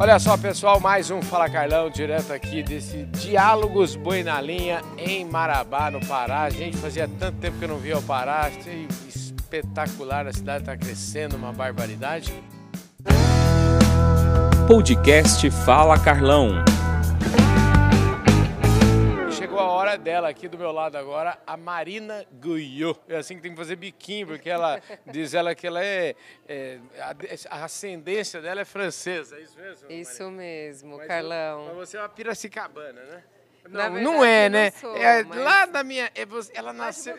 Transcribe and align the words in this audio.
Olha 0.00 0.18
só, 0.18 0.34
pessoal, 0.34 0.80
mais 0.80 1.10
um 1.10 1.20
Fala 1.20 1.46
Carlão, 1.50 1.90
direto 1.90 2.32
aqui 2.32 2.62
desse 2.62 3.04
Diálogos 3.04 3.96
Boi 3.96 4.22
na 4.22 4.40
Linha 4.40 4.80
em 4.96 5.26
Marabá, 5.26 5.90
no 5.90 6.00
Pará. 6.00 6.48
Gente, 6.48 6.78
fazia 6.78 7.06
tanto 7.06 7.36
tempo 7.36 7.58
que 7.58 7.66
eu 7.66 7.68
não 7.68 7.76
via 7.76 7.98
o 7.98 8.02
Pará, 8.02 8.50
espetacular, 9.06 10.26
a 10.26 10.32
cidade 10.32 10.60
está 10.60 10.74
crescendo, 10.74 11.36
uma 11.36 11.52
barbaridade. 11.52 12.32
Podcast 14.66 15.50
Fala 15.50 15.98
Carlão. 15.98 16.64
Chegou 19.50 19.64
a 19.64 19.68
hora 19.72 19.98
dela 19.98 20.28
aqui 20.28 20.46
do 20.46 20.56
meu 20.56 20.70
lado 20.70 20.96
agora, 20.96 21.36
a 21.44 21.56
Marina 21.56 22.24
Guyot. 22.40 23.00
É 23.08 23.16
assim 23.16 23.34
que 23.34 23.42
tem 23.42 23.50
que 23.50 23.56
fazer 23.56 23.74
biquinho, 23.74 24.28
porque 24.28 24.48
ela 24.48 24.80
diz 25.10 25.34
ela 25.34 25.56
que 25.56 25.66
ela 25.66 25.84
é, 25.84 26.14
é 26.46 26.78
a, 27.50 27.64
ascendência 27.64 28.40
dela 28.40 28.60
é 28.60 28.64
francesa, 28.64 29.36
é 29.36 29.40
isso 29.40 29.58
mesmo? 29.58 29.90
Isso 29.90 30.22
Marina? 30.22 30.36
mesmo, 30.36 30.96
Mas 30.98 31.08
Carlão. 31.08 31.64
Mas 31.66 31.74
você 31.74 31.96
é 31.96 32.00
uma 32.00 32.08
piracicabana, 32.08 33.02
né? 33.02 33.24
Não, 33.68 33.72
verdade, 33.72 34.04
não 34.04 34.24
é, 34.24 34.46
eu 34.46 34.50
não 34.50 34.58
né? 34.60 34.70
sou, 34.70 34.96
é 34.96 35.24
mas- 35.24 35.38
lá 35.42 35.66
da 35.66 35.82
minha, 35.82 36.04
é 36.14 36.26
ela 36.54 36.72
nasceu, 36.72 37.16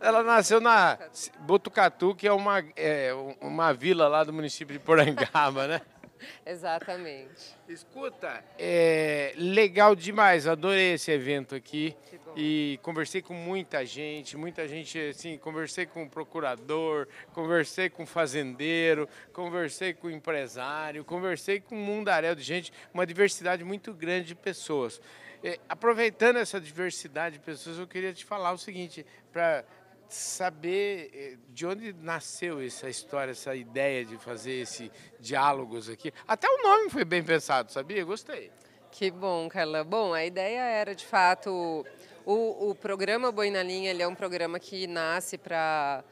ela 0.00 0.22
nasceu 0.22 0.62
na 0.62 0.98
Botucatu, 1.40 2.14
que 2.14 2.26
é 2.26 2.32
uma 2.32 2.64
é, 2.76 3.10
uma 3.42 3.74
vila 3.74 4.08
lá 4.08 4.24
do 4.24 4.32
município 4.32 4.72
de 4.72 4.82
Porangaba, 4.82 5.68
né? 5.68 5.82
Exatamente. 6.44 7.56
Escuta, 7.68 8.44
é 8.58 9.32
legal 9.36 9.94
demais, 9.94 10.46
adorei 10.46 10.94
esse 10.94 11.10
evento 11.10 11.54
aqui 11.54 11.96
e 12.36 12.78
conversei 12.82 13.22
com 13.22 13.34
muita 13.34 13.84
gente, 13.84 14.36
muita 14.36 14.66
gente, 14.66 14.98
assim, 14.98 15.38
conversei 15.38 15.86
com 15.86 16.04
o 16.04 16.08
procurador, 16.10 17.06
conversei 17.32 17.88
com 17.88 18.04
fazendeiro, 18.04 19.08
conversei 19.32 19.94
com 19.94 20.10
empresário, 20.10 21.04
conversei 21.04 21.60
com 21.60 21.76
um 21.76 21.84
mundaréu 21.84 22.34
de 22.34 22.42
gente, 22.42 22.72
uma 22.92 23.06
diversidade 23.06 23.64
muito 23.64 23.92
grande 23.92 24.28
de 24.28 24.34
pessoas. 24.34 25.00
É, 25.42 25.58
aproveitando 25.68 26.36
essa 26.36 26.58
diversidade 26.58 27.38
de 27.38 27.44
pessoas, 27.44 27.78
eu 27.78 27.86
queria 27.86 28.14
te 28.14 28.24
falar 28.24 28.52
o 28.52 28.58
seguinte, 28.58 29.04
para 29.30 29.64
saber 30.08 31.10
eh, 31.12 31.36
de 31.48 31.66
onde 31.66 31.92
nasceu 31.92 32.60
essa 32.60 32.88
história, 32.88 33.32
essa 33.32 33.54
ideia 33.54 34.04
de 34.04 34.16
fazer 34.18 34.62
esse 34.62 34.90
diálogos 35.20 35.88
aqui. 35.88 36.12
Até 36.26 36.48
o 36.48 36.62
nome 36.62 36.90
foi 36.90 37.04
bem 37.04 37.22
pensado, 37.22 37.72
sabia? 37.72 38.04
Gostei. 38.04 38.50
Que 38.90 39.10
bom, 39.10 39.48
Carla. 39.48 39.82
Bom, 39.82 40.14
a 40.14 40.24
ideia 40.24 40.60
era, 40.60 40.94
de 40.94 41.04
fato, 41.04 41.84
o, 42.24 42.70
o 42.70 42.74
programa 42.74 43.32
Boi 43.32 43.50
na 43.50 43.62
Linha, 43.62 43.90
ele 43.90 44.02
é 44.02 44.06
um 44.06 44.14
programa 44.14 44.58
que 44.60 44.86
nasce 44.86 45.36
para 45.36 46.04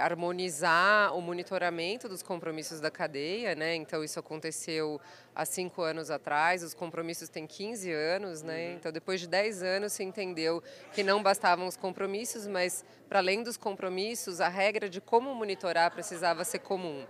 harmonizar 0.00 1.14
o 1.14 1.20
monitoramento 1.20 2.08
dos 2.08 2.22
compromissos 2.22 2.80
da 2.80 2.90
cadeia, 2.90 3.54
né? 3.54 3.74
Então, 3.74 4.02
isso 4.02 4.18
aconteceu 4.18 4.98
há 5.34 5.44
cinco 5.44 5.82
anos 5.82 6.10
atrás, 6.10 6.62
os 6.62 6.72
compromissos 6.72 7.28
têm 7.28 7.46
15 7.46 7.92
anos, 7.92 8.42
né? 8.42 8.72
Então, 8.72 8.90
depois 8.90 9.20
de 9.20 9.26
10 9.26 9.62
anos, 9.62 9.92
se 9.92 10.02
entendeu 10.02 10.62
que 10.94 11.02
não 11.02 11.22
bastavam 11.22 11.66
os 11.66 11.76
compromissos, 11.76 12.46
mas, 12.46 12.84
para 13.06 13.18
além 13.18 13.42
dos 13.42 13.58
compromissos, 13.58 14.40
a 14.40 14.48
regra 14.48 14.88
de 14.88 15.00
como 15.00 15.34
monitorar 15.34 15.90
precisava 15.90 16.42
ser 16.42 16.60
comum. 16.60 17.04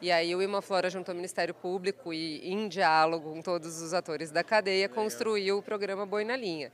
E 0.00 0.12
aí 0.12 0.34
o 0.34 0.42
Imaflora, 0.42 0.90
junto 0.90 1.10
ao 1.10 1.14
Ministério 1.14 1.54
Público 1.54 2.12
e 2.12 2.46
em 2.50 2.68
diálogo 2.68 3.32
com 3.32 3.42
todos 3.42 3.80
os 3.80 3.94
atores 3.94 4.30
da 4.30 4.44
cadeia, 4.44 4.88
construiu 4.88 5.58
o 5.58 5.62
programa 5.62 6.04
Boi 6.04 6.24
na 6.24 6.36
Linha. 6.36 6.70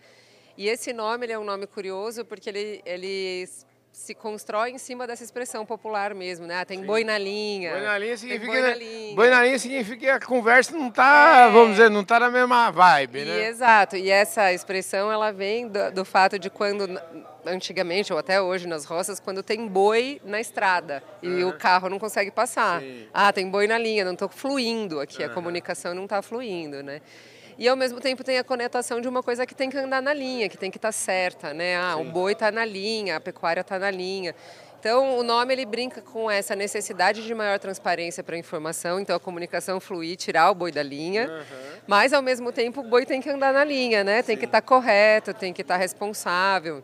E 0.57 0.69
esse 0.69 0.93
nome 0.93 1.27
ele 1.27 1.33
é 1.33 1.39
um 1.39 1.45
nome 1.45 1.67
curioso 1.67 2.25
porque 2.25 2.51
ele, 2.51 2.83
ele 2.85 3.49
se 3.93 4.15
constrói 4.15 4.71
em 4.71 4.79
cima 4.79 5.07
dessa 5.07 5.23
expressão 5.23 5.67
popular 5.67 6.15
mesmo, 6.15 6.47
né? 6.47 6.61
Ah, 6.61 6.65
tem 6.65 6.83
boi 6.83 7.05
na 7.05 7.19
linha. 7.19 7.73
Boi 7.73 7.81
na 7.83 7.99
linha 7.99 8.17
significa, 8.17 8.51
boi 8.51 8.61
na 8.63 8.75
linha. 8.75 9.15
boi 9.15 9.31
na 9.31 9.43
linha 9.45 9.59
significa 9.59 9.97
que 9.99 10.09
a 10.09 10.19
conversa 10.19 10.73
não 10.77 10.91
tá, 10.91 11.47
É. 11.49 11.53
vamos 11.53 11.73
dizer, 11.77 11.91
não 11.91 12.03
tá 12.03 12.19
na 12.19 12.31
mesma 12.31 12.71
vibe, 12.71 13.19
E 13.21 13.25
né? 13.27 13.49
exato, 13.49 13.97
e 13.97 14.11
essa 14.11 14.51
expressão 14.53 15.13
ela 15.13 15.31
vem 15.31 15.69
do, 15.69 15.91
do 15.93 16.05
fato 16.07 16.39
de 16.39 16.49
quando 16.49 16.99
antigamente 17.45 18.13
ou 18.13 18.19
até 18.19 18.41
hoje 18.41 18.67
nas 18.67 18.85
roças 18.87 19.21
quando 19.21 19.43
tem 19.43 19.67
boi 19.69 20.21
na 20.25 20.41
estrada 20.41 21.03
e 21.23 21.45
o 21.45 21.53
carro 21.53 21.89
não 21.91 21.99
consegue 21.99 22.31
passar. 22.31 22.81
Sim. 22.81 23.07
Ah, 23.13 23.31
tem 23.33 23.49
boi 23.51 23.67
na 23.67 23.77
linha, 23.77 24.05
não 24.07 24.13
estou 24.15 24.29
fluindo 24.29 25.01
aqui, 25.01 25.23
a 25.23 25.29
comunicação 25.29 25.95
não 25.95 26.05
está 26.05 26.23
fluindo, 26.23 26.83
né? 26.83 27.03
E 27.59 27.69
ao 27.69 27.77
mesmo 27.77 28.01
tempo 28.01 28.25
tem 28.25 28.39
a 28.39 28.45
conotação 28.45 29.01
de 29.01 29.09
uma 29.09 29.23
coisa 29.23 29.47
que 29.47 29.55
tem 29.55 29.71
que 29.71 29.77
andar 29.77 30.01
na 30.03 30.13
linha, 30.13 30.49
que 30.49 30.57
tem 30.57 30.71
que 30.71 30.79
estar 30.79 30.93
certa, 30.93 31.53
né? 31.53 31.77
Ah, 31.77 31.97
o 31.97 32.05
boi 32.05 32.33
está 32.33 32.51
na 32.51 32.65
linha, 32.65 33.17
a 33.17 33.21
pecuária 33.21 33.61
está 33.61 33.79
na 33.79 33.91
linha. 33.91 34.35
Então, 34.81 35.17
o 35.17 35.23
nome 35.23 35.55
ele 35.55 35.65
brinca 35.65 36.01
com 36.01 36.29
essa 36.29 36.57
necessidade 36.57 37.25
de 37.25 37.35
maior 37.35 37.57
transparência 37.61 38.25
para 38.25 38.35
a 38.35 38.39
informação, 38.39 38.99
então 38.99 39.15
a 39.15 39.21
comunicação 39.21 39.79
fluir, 39.79 40.17
tirar 40.17 40.51
o 40.51 40.57
boi 40.57 40.73
da 40.73 40.83
linha, 40.83 41.31
mas 41.87 42.13
ao 42.13 42.21
mesmo 42.21 42.51
tempo 42.51 42.81
o 42.81 42.83
boi 42.83 43.07
tem 43.07 43.21
que 43.21 43.31
andar 43.31 43.53
na 43.53 43.63
linha, 43.63 44.03
né? 44.03 44.25
Tem 44.25 44.37
que 44.37 44.45
estar 44.45 44.61
correto, 44.61 45.33
tem 45.33 45.53
que 45.53 45.63
estar 45.63 45.77
responsável. 45.77 46.83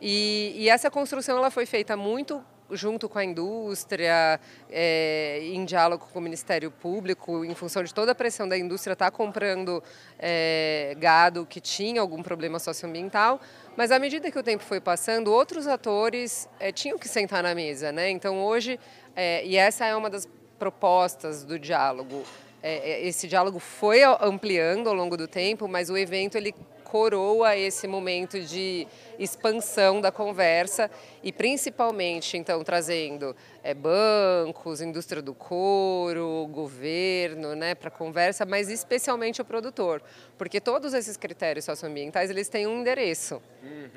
E, 0.00 0.52
e 0.56 0.68
essa 0.68 0.90
construção 0.90 1.38
ela 1.38 1.48
foi 1.48 1.64
feita 1.64 1.96
muito 1.96 2.44
junto 2.70 3.08
com 3.08 3.18
a 3.18 3.24
indústria, 3.24 4.40
é, 4.70 5.40
em 5.42 5.64
diálogo 5.64 6.06
com 6.12 6.18
o 6.18 6.22
Ministério 6.22 6.70
Público, 6.70 7.44
em 7.44 7.54
função 7.54 7.82
de 7.82 7.92
toda 7.92 8.12
a 8.12 8.14
pressão 8.14 8.48
da 8.48 8.56
indústria 8.56 8.92
estar 8.92 9.10
comprando 9.10 9.82
é, 10.18 10.94
gado 10.98 11.46
que 11.46 11.60
tinha 11.60 12.00
algum 12.00 12.22
problema 12.22 12.58
socioambiental. 12.58 13.40
Mas 13.76 13.90
à 13.90 13.98
medida 13.98 14.30
que 14.30 14.38
o 14.38 14.42
tempo 14.42 14.62
foi 14.64 14.80
passando, 14.80 15.32
outros 15.32 15.66
atores 15.66 16.48
é, 16.58 16.72
tinham 16.72 16.98
que 16.98 17.08
sentar 17.08 17.42
na 17.42 17.54
mesa, 17.54 17.92
né? 17.92 18.10
Então 18.10 18.42
hoje, 18.44 18.78
é, 19.14 19.44
e 19.44 19.56
essa 19.56 19.86
é 19.86 19.94
uma 19.94 20.10
das 20.10 20.28
propostas 20.58 21.44
do 21.44 21.58
diálogo. 21.58 22.24
É, 22.62 22.90
é, 22.90 23.06
esse 23.06 23.28
diálogo 23.28 23.58
foi 23.58 24.02
ampliando 24.02 24.88
ao 24.88 24.94
longo 24.94 25.16
do 25.16 25.28
tempo, 25.28 25.68
mas 25.68 25.90
o 25.90 25.96
evento 25.96 26.36
ele 26.36 26.54
coroa 26.90 27.56
esse 27.56 27.86
momento 27.86 28.40
de 28.40 28.86
expansão 29.18 30.00
da 30.00 30.10
conversa 30.10 30.90
e 31.22 31.30
principalmente 31.30 32.36
então 32.36 32.64
trazendo 32.64 33.36
é, 33.62 33.74
bancos, 33.74 34.80
indústria 34.80 35.20
do 35.20 35.34
couro, 35.34 36.48
governo, 36.50 37.54
né, 37.54 37.74
para 37.74 37.90
conversa, 37.90 38.46
mas 38.46 38.68
especialmente 38.70 39.42
o 39.42 39.44
produtor, 39.44 40.02
porque 40.38 40.60
todos 40.60 40.94
esses 40.94 41.16
critérios 41.16 41.64
socioambientais 41.64 42.30
eles 42.30 42.48
têm 42.48 42.66
um 42.66 42.80
endereço, 42.80 43.42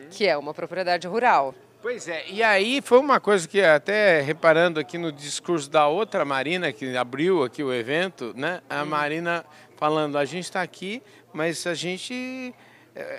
que 0.10 0.28
é 0.28 0.38
uma 0.38 0.54
propriedade 0.54 1.08
rural. 1.08 1.56
Pois 1.82 2.08
é, 2.08 2.26
e 2.30 2.44
aí 2.44 2.80
foi 2.80 3.00
uma 3.00 3.20
coisa 3.20 3.48
que 3.48 3.60
até 3.60 4.22
reparando 4.22 4.80
aqui 4.80 5.00
no 5.00 5.12
discurso 5.12 5.68
da 5.68 5.88
outra 5.88 6.24
Marina, 6.24 6.72
que 6.72 6.96
abriu 6.96 7.44
aqui 7.44 7.64
o 7.64 7.74
evento, 7.74 8.34
né? 8.36 8.62
A 8.70 8.86
Marina 8.86 9.44
falando, 9.78 10.16
a 10.16 10.24
gente 10.24 10.44
está 10.44 10.62
aqui, 10.62 11.02
mas 11.34 11.66
a 11.66 11.74
gente, 11.74 12.54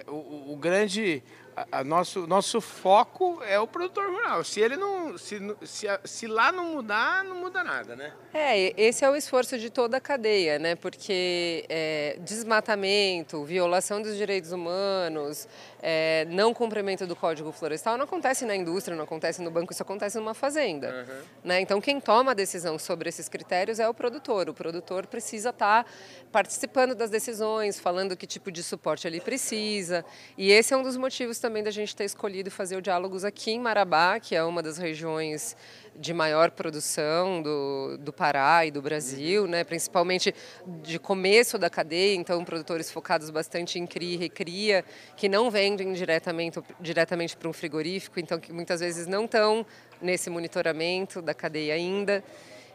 o, 0.07 0.53
o 0.53 0.57
grande, 0.57 1.23
a, 1.57 1.81
a 1.81 1.85
nosso, 1.85 2.27
nosso 2.27 2.61
foco 2.61 3.43
é 3.43 3.59
o 3.59 3.67
produtor 3.67 4.11
rural. 4.11 4.45
Se 4.45 4.61
ele 4.61 4.77
não, 4.77 5.17
se, 5.19 5.39
se, 5.63 5.87
se 6.05 6.27
lá 6.27 6.51
não 6.53 6.67
mudar, 6.73 7.25
não 7.25 7.37
muda 7.37 7.63
nada, 7.63 7.97
né? 7.97 8.13
É, 8.33 8.81
esse 8.81 9.05
é 9.05 9.11
o 9.11 9.17
esforço 9.17 9.59
de 9.59 9.71
toda 9.71 9.97
a 9.97 10.01
cadeia, 10.01 10.59
né? 10.59 10.75
Porque 10.75 11.65
é, 11.69 12.17
desmatamento, 12.21 13.45
violação 13.45 14.01
dos 14.01 14.17
direitos 14.17 14.53
humanos, 14.53 15.49
é, 15.83 16.25
não 16.31 16.55
cumprimento 16.55 17.07
do 17.09 17.17
Código 17.17 17.51
Florestal 17.51 17.99
não 17.99 18.05
acontece 18.05 18.47
na 18.47 18.55
indústria, 18.55 18.97
não 18.97 19.03
acontece 19.03 19.43
no 19.43 19.51
banco, 19.51 19.73
isso 19.73 19.83
acontece 19.83 20.17
numa 20.17 20.33
fazenda. 20.33 21.05
Né? 21.43 21.61
Então, 21.61 21.81
quem 21.81 22.01
toma 22.01 22.31
a 22.31 22.35
decisão 22.35 22.79
sobre 22.79 23.09
esses 23.09 23.29
critérios 23.29 23.81
é 23.81 23.89
o 23.89 23.93
produtor. 23.93 24.49
O 24.49 24.55
produtor 24.55 25.09
precisa 25.09 25.51
estar 25.51 25.85
participando 26.31 26.95
das 26.95 27.11
decisões, 27.11 27.81
falando 27.81 28.17
que 28.17 28.27
tipo 28.27 28.53
de 28.53 28.63
suporte 28.63 29.09
ele 29.09 29.21
precisa. 29.21 30.05
E 30.39 30.53
esse 30.53 30.73
é 30.73 30.77
um 30.77 30.83
dos 30.83 30.97
motivos 30.97 31.41
também 31.41 31.65
da 31.65 31.71
gente 31.73 31.97
ter 31.97 32.05
escolhido 32.05 32.49
fazer 32.49 32.77
o 32.77 32.81
Diálogos 32.81 33.25
aqui 33.25 33.51
em 33.51 33.59
Marabá, 33.59 34.21
que 34.21 34.37
é 34.37 34.45
uma 34.45 34.63
das 34.63 34.79
regiões 34.79 35.57
de 35.97 36.13
maior 36.13 36.51
produção 36.51 37.43
do, 37.43 37.97
do 37.99 38.13
Pará 38.13 38.65
e 38.67 38.71
do 38.71 38.81
Brasil, 38.81 39.47
né? 39.47 39.65
principalmente 39.65 40.35
de 40.83 40.99
começo 40.99 41.59
da 41.59 41.69
cadeia, 41.69 42.15
então 42.15 42.45
produtores 42.45 42.91
focados 42.91 43.31
bastante 43.31 43.79
em 43.79 43.87
cria 43.87 44.15
e 44.15 44.17
recria, 44.17 44.85
que 45.17 45.29
não 45.29 45.51
vendem 45.51 45.93
diretamente, 45.93 46.61
diretamente 46.81 47.37
para 47.37 47.49
um 47.49 47.53
frigorífico, 47.53 48.19
então 48.19 48.39
que 48.39 48.53
muitas 48.53 48.81
vezes 48.81 49.07
não 49.07 49.25
estão 49.25 49.65
nesse 50.01 50.31
monitoramento 50.31 51.21
da 51.21 51.35
cadeia 51.35 51.75
ainda. 51.75 52.25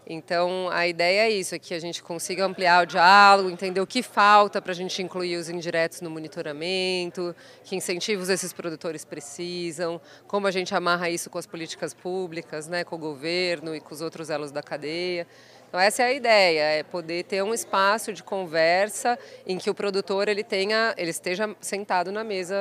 Então, 0.09 0.69
a 0.71 0.87
ideia 0.87 1.27
é 1.27 1.29
isso, 1.29 1.53
é 1.53 1.59
que 1.59 1.73
a 1.73 1.79
gente 1.79 2.01
consiga 2.01 2.45
ampliar 2.45 2.83
o 2.83 2.85
diálogo, 2.85 3.49
entender 3.49 3.81
o 3.81 3.85
que 3.85 4.01
falta 4.01 4.61
para 4.61 4.71
a 4.71 4.75
gente 4.75 5.01
incluir 5.01 5.35
os 5.35 5.49
indiretos 5.49 5.99
no 5.99 6.09
monitoramento, 6.09 7.35
que 7.65 7.75
incentivos 7.75 8.29
esses 8.29 8.53
produtores 8.53 9.03
precisam, 9.03 9.99
como 10.25 10.47
a 10.47 10.51
gente 10.51 10.73
amarra 10.73 11.09
isso 11.09 11.29
com 11.29 11.37
as 11.37 11.45
políticas 11.45 11.93
públicas, 11.93 12.69
né, 12.69 12.85
com 12.85 12.95
o 12.95 12.99
governo 12.99 13.75
e 13.75 13.81
com 13.81 13.93
os 13.93 13.99
outros 13.99 14.29
elos 14.29 14.49
da 14.49 14.63
cadeia. 14.63 15.27
Então 15.67 15.79
essa 15.79 16.03
é 16.03 16.05
a 16.05 16.13
ideia, 16.13 16.61
é 16.79 16.83
poder 16.83 17.23
ter 17.23 17.43
um 17.43 17.53
espaço 17.53 18.13
de 18.13 18.23
conversa 18.23 19.19
em 19.45 19.57
que 19.57 19.69
o 19.69 19.73
produtor 19.73 20.27
ele 20.27 20.43
tenha, 20.43 20.93
ele 20.97 21.11
esteja 21.11 21.53
sentado 21.59 22.11
na 22.11 22.23
mesa 22.23 22.55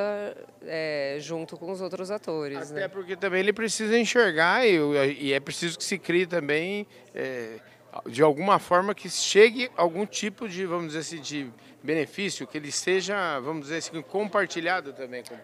é, 0.64 1.16
junto 1.20 1.56
com 1.56 1.70
os 1.70 1.80
outros 1.80 2.10
atores. 2.10 2.70
Até 2.70 2.80
né? 2.80 2.88
porque 2.88 3.16
também 3.16 3.40
ele 3.40 3.52
precisa 3.52 3.96
enxergar 3.98 4.66
e, 4.66 4.76
e 5.20 5.32
é 5.32 5.38
preciso 5.38 5.78
que 5.78 5.84
se 5.84 5.98
crie 5.98 6.26
também 6.26 6.86
é, 7.14 7.60
de 8.06 8.22
alguma 8.22 8.58
forma 8.58 8.94
que 8.94 9.08
chegue 9.08 9.70
algum 9.76 10.04
tipo 10.04 10.48
de, 10.48 10.66
vamos 10.66 10.88
dizer 10.88 10.98
assim, 10.98 11.20
de 11.20 11.50
benefício, 11.82 12.46
que 12.46 12.58
ele 12.58 12.72
seja, 12.72 13.38
vamos 13.40 13.62
dizer 13.62 13.76
assim, 13.76 14.02
compartilhado 14.02 14.92
também 14.92 15.22
com, 15.22 15.36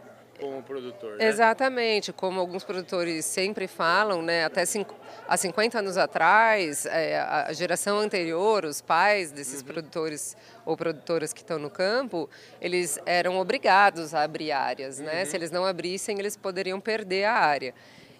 com 0.42 0.58
o 0.58 0.62
produtor. 0.62 1.16
Né? 1.16 1.28
Exatamente, 1.28 2.12
como 2.12 2.40
alguns 2.40 2.64
produtores 2.64 3.24
sempre 3.24 3.68
falam, 3.68 4.20
né, 4.20 4.44
até 4.44 4.66
cinco, 4.66 4.94
há 5.28 5.36
50 5.36 5.78
anos 5.78 5.96
atrás, 5.96 6.84
é, 6.86 7.20
a 7.20 7.52
geração 7.52 7.98
anterior, 8.00 8.64
os 8.64 8.80
pais 8.80 9.30
desses 9.30 9.60
uhum. 9.60 9.66
produtores 9.68 10.36
ou 10.66 10.76
produtoras 10.76 11.32
que 11.32 11.40
estão 11.40 11.58
no 11.58 11.70
campo, 11.70 12.28
eles 12.60 12.98
eram 13.06 13.38
obrigados 13.38 14.14
a 14.14 14.22
abrir 14.22 14.50
áreas, 14.50 14.98
né? 14.98 15.20
Uhum. 15.20 15.26
Se 15.26 15.36
eles 15.36 15.50
não 15.50 15.64
abrissem, 15.64 16.18
eles 16.18 16.36
poderiam 16.36 16.80
perder 16.80 17.24
a 17.24 17.34
área. 17.34 17.74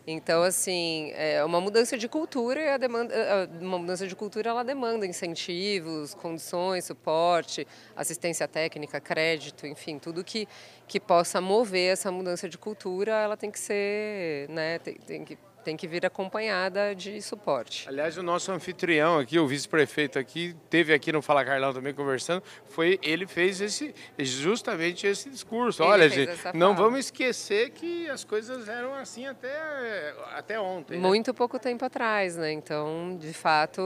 Então, 0.06 0.42
assim, 0.42 1.12
é 1.14 1.44
uma 1.44 1.60
mudança 1.60 1.96
de 1.96 2.08
cultura 2.08 2.60
e 2.60 2.68
a 2.68 2.76
demanda, 2.76 3.14
uma 3.60 3.78
mudança 3.78 4.06
de 4.06 4.16
cultura 4.16 4.50
ela 4.50 4.64
demanda 4.64 5.06
incentivos, 5.06 6.12
condições, 6.14 6.84
suporte, 6.84 7.66
assistência 7.94 8.48
técnica, 8.48 9.00
crédito, 9.00 9.66
enfim, 9.66 9.98
tudo 9.98 10.24
que, 10.24 10.48
que 10.88 10.98
possa 10.98 11.40
mover 11.40 11.92
essa 11.92 12.10
mudança 12.10 12.48
de 12.48 12.58
cultura, 12.58 13.12
ela 13.12 13.36
tem 13.36 13.50
que 13.50 13.60
ser, 13.60 14.48
né, 14.48 14.80
tem, 14.80 14.94
tem 14.94 15.24
que 15.24 15.38
tem 15.62 15.76
que 15.76 15.86
vir 15.86 16.04
acompanhada 16.04 16.94
de 16.94 17.20
suporte. 17.22 17.88
Aliás, 17.88 18.18
o 18.18 18.22
nosso 18.22 18.50
anfitrião 18.52 19.18
aqui, 19.18 19.38
o 19.38 19.46
vice-prefeito 19.46 20.18
aqui, 20.18 20.54
teve 20.68 20.92
aqui 20.92 21.12
no 21.12 21.22
Fala 21.22 21.44
Carlão 21.44 21.72
também 21.72 21.94
conversando, 21.94 22.42
foi 22.66 22.98
ele 23.02 23.26
fez 23.26 23.60
esse 23.60 23.94
justamente 24.18 25.06
esse 25.06 25.30
discurso. 25.30 25.82
Ele 25.82 25.90
Olha, 25.90 26.08
gente, 26.08 26.32
não 26.54 26.74
vamos 26.74 27.00
esquecer 27.00 27.70
que 27.70 28.08
as 28.08 28.24
coisas 28.24 28.68
eram 28.68 28.94
assim 28.94 29.26
até 29.26 30.14
até 30.34 30.60
ontem. 30.60 30.94
Né? 30.94 31.00
Muito 31.00 31.32
pouco 31.32 31.58
tempo 31.58 31.84
atrás, 31.84 32.36
né? 32.36 32.52
Então, 32.52 33.16
de 33.18 33.32
fato, 33.32 33.80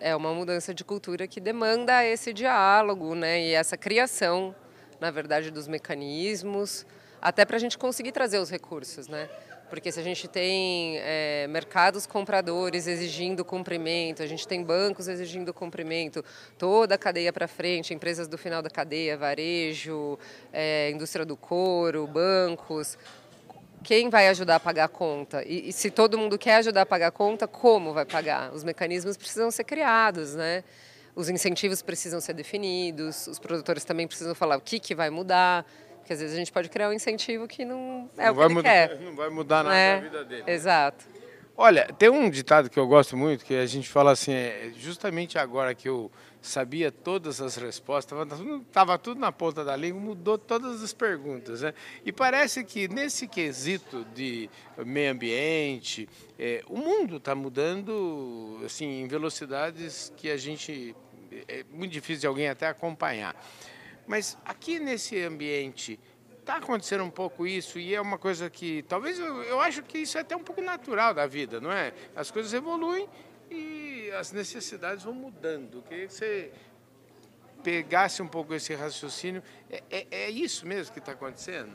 é 0.00 0.14
uma 0.14 0.32
mudança 0.32 0.72
de 0.72 0.84
cultura 0.84 1.26
que 1.26 1.40
demanda 1.40 2.04
esse 2.04 2.32
diálogo, 2.32 3.14
né? 3.14 3.40
E 3.40 3.52
essa 3.52 3.76
criação, 3.76 4.54
na 5.00 5.10
verdade, 5.10 5.50
dos 5.50 5.66
mecanismos, 5.66 6.86
até 7.20 7.44
para 7.44 7.56
a 7.56 7.58
gente 7.58 7.76
conseguir 7.76 8.12
trazer 8.12 8.38
os 8.38 8.50
recursos, 8.50 9.08
né? 9.08 9.28
Porque 9.68 9.90
se 9.90 9.98
a 9.98 10.02
gente 10.02 10.28
tem 10.28 10.98
é, 10.98 11.46
mercados 11.48 12.06
compradores 12.06 12.86
exigindo 12.86 13.44
cumprimento, 13.44 14.22
a 14.22 14.26
gente 14.26 14.46
tem 14.46 14.62
bancos 14.62 15.08
exigindo 15.08 15.52
cumprimento, 15.52 16.24
toda 16.56 16.94
a 16.94 16.98
cadeia 16.98 17.32
para 17.32 17.48
frente, 17.48 17.92
empresas 17.92 18.28
do 18.28 18.38
final 18.38 18.62
da 18.62 18.70
cadeia, 18.70 19.16
varejo, 19.16 20.18
é, 20.52 20.90
indústria 20.90 21.24
do 21.24 21.36
couro, 21.36 22.06
bancos, 22.06 22.96
quem 23.86 24.10
vai 24.10 24.26
ajudar 24.28 24.56
a 24.56 24.60
pagar 24.60 24.84
a 24.86 24.88
conta? 24.88 25.44
E, 25.44 25.68
e, 25.68 25.72
se 25.72 25.92
todo 25.92 26.18
mundo 26.18 26.36
quer 26.36 26.56
ajudar 26.56 26.82
a 26.82 26.86
pagar 26.86 27.06
a 27.06 27.10
conta, 27.12 27.46
como 27.46 27.92
vai 27.92 28.04
pagar? 28.04 28.52
Os 28.52 28.64
mecanismos 28.64 29.16
precisam 29.16 29.48
ser 29.48 29.62
criados, 29.62 30.34
né? 30.34 30.64
Os 31.14 31.28
incentivos 31.28 31.82
precisam 31.82 32.20
ser 32.20 32.34
definidos, 32.34 33.28
os 33.28 33.38
produtores 33.38 33.84
também 33.84 34.08
precisam 34.08 34.34
falar 34.34 34.56
o 34.56 34.60
que, 34.60 34.80
que 34.80 34.92
vai 34.92 35.08
mudar. 35.08 35.64
Porque 36.06 36.12
às 36.12 36.20
vezes 36.20 36.36
a 36.36 36.38
gente 36.38 36.52
pode 36.52 36.68
criar 36.68 36.88
um 36.88 36.92
incentivo 36.92 37.48
que 37.48 37.64
não 37.64 38.08
é 38.16 38.26
não 38.26 38.32
o 38.32 38.46
que 38.46 38.54
mudar, 38.54 38.70
quer. 38.70 39.00
Não 39.00 39.16
vai 39.16 39.28
mudar 39.28 39.64
nada 39.64 39.76
é, 39.76 39.96
na 39.96 40.02
vida 40.02 40.24
dele. 40.24 40.44
Exato. 40.46 41.04
Olha, 41.56 41.92
tem 41.98 42.08
um 42.08 42.30
ditado 42.30 42.70
que 42.70 42.78
eu 42.78 42.86
gosto 42.86 43.16
muito, 43.16 43.44
que 43.44 43.54
a 43.54 43.66
gente 43.66 43.88
fala 43.88 44.12
assim, 44.12 44.32
é, 44.32 44.70
justamente 44.78 45.36
agora 45.36 45.74
que 45.74 45.88
eu 45.88 46.08
sabia 46.40 46.92
todas 46.92 47.40
as 47.40 47.56
respostas, 47.56 48.16
estava 48.68 48.96
tudo 48.96 49.20
na 49.20 49.32
ponta 49.32 49.64
da 49.64 49.74
língua, 49.74 50.00
mudou 50.00 50.38
todas 50.38 50.80
as 50.80 50.92
perguntas. 50.92 51.62
Né? 51.62 51.74
E 52.04 52.12
parece 52.12 52.62
que 52.62 52.86
nesse 52.86 53.26
quesito 53.26 54.06
de 54.14 54.48
meio 54.84 55.10
ambiente, 55.10 56.08
é, 56.38 56.62
o 56.68 56.76
mundo 56.76 57.16
está 57.16 57.34
mudando 57.34 58.60
assim, 58.64 59.02
em 59.02 59.08
velocidades 59.08 60.12
que 60.16 60.30
a 60.30 60.36
gente 60.36 60.94
é 61.48 61.64
muito 61.72 61.90
difícil 61.90 62.20
de 62.20 62.26
alguém 62.28 62.48
até 62.48 62.68
acompanhar. 62.68 63.34
Mas 64.06 64.36
aqui 64.44 64.78
nesse 64.78 65.20
ambiente 65.22 65.98
está 66.38 66.56
acontecendo 66.56 67.02
um 67.02 67.10
pouco 67.10 67.46
isso 67.46 67.78
e 67.78 67.94
é 67.94 68.00
uma 68.00 68.18
coisa 68.18 68.48
que 68.48 68.82
talvez 68.84 69.18
eu, 69.18 69.42
eu 69.42 69.60
acho 69.60 69.82
que 69.82 69.98
isso 69.98 70.16
é 70.16 70.20
até 70.20 70.36
um 70.36 70.42
pouco 70.42 70.62
natural 70.62 71.12
da 71.12 71.26
vida, 71.26 71.60
não 71.60 71.72
é? 71.72 71.92
As 72.14 72.30
coisas 72.30 72.52
evoluem 72.54 73.08
e 73.50 74.10
as 74.12 74.30
necessidades 74.30 75.04
vão 75.04 75.12
mudando. 75.12 75.82
queria 75.82 76.06
que 76.06 76.14
você 76.14 76.52
pegasse 77.64 78.22
um 78.22 78.28
pouco 78.28 78.54
esse 78.54 78.72
raciocínio. 78.74 79.42
É, 79.68 79.82
é, 79.90 80.06
é 80.10 80.30
isso 80.30 80.64
mesmo 80.64 80.92
que 80.92 81.00
está 81.00 81.12
acontecendo? 81.12 81.72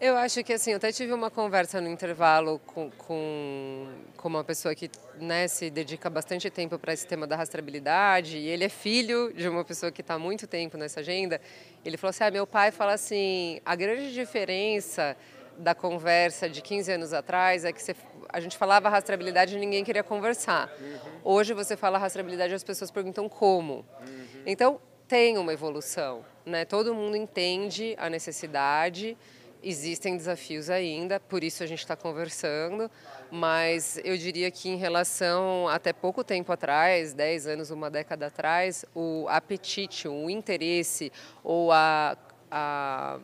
Eu 0.00 0.16
acho 0.16 0.44
que 0.44 0.52
assim, 0.52 0.70
eu 0.70 0.76
até 0.76 0.92
tive 0.92 1.12
uma 1.12 1.28
conversa 1.28 1.80
no 1.80 1.88
intervalo 1.88 2.60
com, 2.60 2.88
com, 2.92 3.88
com 4.16 4.28
uma 4.28 4.44
pessoa 4.44 4.72
que 4.72 4.88
né, 5.18 5.48
se 5.48 5.70
dedica 5.70 6.08
bastante 6.08 6.48
tempo 6.50 6.78
para 6.78 6.92
esse 6.92 7.04
tema 7.04 7.26
da 7.26 7.34
rastreabilidade, 7.34 8.38
e 8.38 8.46
ele 8.46 8.64
é 8.64 8.68
filho 8.68 9.32
de 9.34 9.48
uma 9.48 9.64
pessoa 9.64 9.90
que 9.90 10.00
está 10.00 10.14
há 10.14 10.18
muito 10.18 10.46
tempo 10.46 10.76
nessa 10.76 11.00
agenda. 11.00 11.40
Ele 11.84 11.96
falou 11.96 12.10
assim: 12.10 12.22
ah, 12.22 12.30
meu 12.30 12.46
pai 12.46 12.70
fala 12.70 12.92
assim, 12.92 13.60
a 13.66 13.74
grande 13.74 14.14
diferença 14.14 15.16
da 15.58 15.74
conversa 15.74 16.48
de 16.48 16.62
15 16.62 16.92
anos 16.92 17.12
atrás 17.12 17.64
é 17.64 17.72
que 17.72 17.82
você, 17.82 17.96
a 18.28 18.38
gente 18.38 18.56
falava 18.56 18.88
rastreabilidade 18.88 19.56
e 19.56 19.58
ninguém 19.58 19.82
queria 19.82 20.04
conversar. 20.04 20.72
Uhum. 20.80 20.98
Hoje 21.24 21.52
você 21.52 21.76
fala 21.76 21.98
rastreabilidade 21.98 22.52
e 22.52 22.54
as 22.54 22.62
pessoas 22.62 22.92
perguntam 22.92 23.28
como. 23.28 23.84
Uhum. 24.00 24.42
Então, 24.46 24.80
tem 25.08 25.36
uma 25.38 25.52
evolução. 25.52 26.24
Né? 26.46 26.64
Todo 26.64 26.94
mundo 26.94 27.16
entende 27.16 27.96
a 27.98 28.08
necessidade 28.08 29.16
Existem 29.62 30.16
desafios 30.16 30.70
ainda, 30.70 31.18
por 31.18 31.42
isso 31.42 31.64
a 31.64 31.66
gente 31.66 31.80
está 31.80 31.96
conversando, 31.96 32.88
mas 33.28 34.00
eu 34.04 34.16
diria 34.16 34.50
que 34.52 34.68
em 34.68 34.76
relação 34.76 35.66
até 35.66 35.92
pouco 35.92 36.22
tempo 36.22 36.52
atrás, 36.52 37.12
10 37.12 37.46
anos, 37.48 37.70
uma 37.70 37.90
década 37.90 38.26
atrás, 38.26 38.84
o 38.94 39.26
apetite, 39.28 40.06
o 40.06 40.30
interesse 40.30 41.10
ou 41.42 41.72
a, 41.72 42.16
a, 42.48 43.18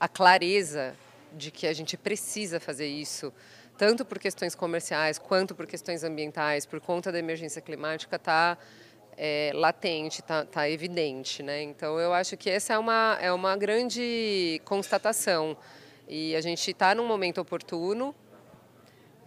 a 0.00 0.08
clareza 0.08 0.96
de 1.34 1.50
que 1.50 1.66
a 1.66 1.72
gente 1.74 1.98
precisa 1.98 2.58
fazer 2.58 2.86
isso, 2.86 3.30
tanto 3.76 4.06
por 4.06 4.18
questões 4.18 4.54
comerciais 4.54 5.18
quanto 5.18 5.54
por 5.54 5.66
questões 5.66 6.02
ambientais, 6.02 6.64
por 6.64 6.80
conta 6.80 7.12
da 7.12 7.18
emergência 7.18 7.60
climática, 7.60 8.16
está 8.16 8.56
é, 9.16 9.50
latente, 9.54 10.20
está 10.20 10.44
tá 10.44 10.68
evidente. 10.68 11.42
Né? 11.42 11.62
Então, 11.62 11.98
eu 11.98 12.12
acho 12.12 12.36
que 12.36 12.50
essa 12.50 12.74
é 12.74 12.78
uma, 12.78 13.18
é 13.20 13.32
uma 13.32 13.56
grande 13.56 14.60
constatação. 14.64 15.56
E 16.08 16.36
a 16.36 16.40
gente 16.40 16.70
está 16.70 16.94
num 16.94 17.06
momento 17.06 17.40
oportuno, 17.40 18.14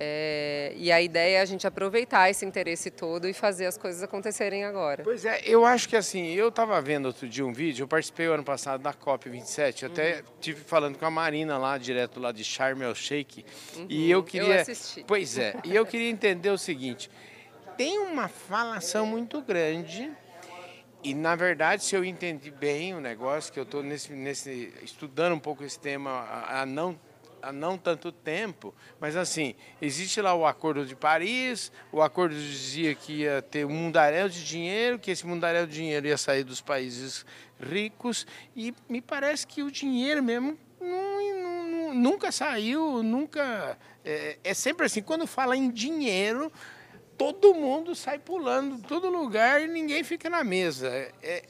é, 0.01 0.71
e 0.77 0.93
a 0.93 1.01
ideia 1.01 1.39
é 1.39 1.41
a 1.41 1.45
gente 1.45 1.67
aproveitar 1.67 2.29
esse 2.29 2.45
interesse 2.45 2.89
todo 2.89 3.27
e 3.27 3.33
fazer 3.33 3.65
as 3.65 3.77
coisas 3.77 4.01
acontecerem 4.01 4.63
agora. 4.63 5.03
Pois 5.03 5.25
é, 5.25 5.41
eu 5.43 5.65
acho 5.65 5.89
que 5.89 5.97
assim, 5.97 6.31
eu 6.31 6.47
estava 6.47 6.79
vendo 6.81 7.07
outro 7.07 7.27
dia 7.27 7.45
um 7.45 7.51
vídeo, 7.51 7.83
eu 7.83 7.87
participei 7.87 8.27
ano 8.27 8.43
passado 8.43 8.81
da 8.81 8.93
COP27, 8.93 9.83
uhum. 9.83 9.91
até 9.91 10.23
tive 10.39 10.63
falando 10.63 10.97
com 10.97 11.05
a 11.05 11.11
Marina 11.11 11.57
lá, 11.57 11.77
direto 11.77 12.17
lá 12.17 12.31
de 12.31 12.45
Sharm 12.45 12.81
el 12.81 12.95
Sheikh, 12.95 13.43
uhum. 13.75 13.87
e 13.89 14.09
eu 14.09 14.23
queria... 14.23 14.55
Eu 14.55 14.61
assisti. 14.61 15.03
Pois 15.05 15.37
é, 15.37 15.53
e 15.65 15.75
eu 15.75 15.85
queria 15.85 16.09
entender 16.09 16.49
o 16.49 16.57
seguinte, 16.57 17.11
tem 17.79 17.97
uma 17.97 18.27
falação 18.27 19.05
muito 19.05 19.41
grande. 19.41 20.11
E 21.01 21.13
na 21.13 21.33
verdade, 21.33 21.81
se 21.81 21.95
eu 21.95 22.03
entendi 22.03 22.51
bem 22.51 22.93
o 22.93 22.99
negócio, 22.99 23.53
que 23.53 23.57
eu 23.57 23.63
estou 23.63 23.81
nesse, 23.81 24.11
nesse, 24.11 24.73
estudando 24.83 25.33
um 25.33 25.39
pouco 25.39 25.63
esse 25.63 25.79
tema 25.79 26.27
há 26.45 26.65
não, 26.65 26.99
há 27.41 27.53
não 27.53 27.77
tanto 27.77 28.11
tempo, 28.11 28.75
mas 28.99 29.15
assim, 29.15 29.55
existe 29.81 30.19
lá 30.19 30.33
o 30.33 30.45
Acordo 30.45 30.85
de 30.85 30.93
Paris, 30.93 31.71
o 31.89 32.01
acordo 32.01 32.35
dizia 32.35 32.93
que 32.93 33.21
ia 33.21 33.41
ter 33.41 33.65
um 33.65 33.69
mundaréu 33.69 34.27
de 34.27 34.43
dinheiro, 34.43 34.99
que 34.99 35.11
esse 35.11 35.25
mundaréu 35.25 35.65
de 35.65 35.71
dinheiro 35.71 36.05
ia 36.05 36.17
sair 36.17 36.43
dos 36.43 36.59
países 36.59 37.25
ricos, 37.61 38.27
e 38.57 38.75
me 38.89 38.99
parece 38.99 39.47
que 39.47 39.63
o 39.63 39.71
dinheiro 39.71 40.21
mesmo 40.21 40.59
não, 40.81 41.71
não, 41.71 41.93
nunca 41.93 42.29
saiu, 42.29 43.01
nunca. 43.01 43.77
É, 44.03 44.37
é 44.43 44.53
sempre 44.53 44.85
assim, 44.85 45.01
quando 45.01 45.25
fala 45.25 45.55
em 45.55 45.71
dinheiro 45.71 46.51
todo 47.19 47.53
mundo 47.53 47.93
sai 47.93 48.17
pulando 48.17 48.81
todo 48.81 49.09
lugar 49.09 49.61
e 49.61 49.67
ninguém 49.67 50.05
fica 50.05 50.29
na 50.29 50.41
mesa. 50.41 50.87
É, 50.87 51.11
é, 51.21 51.43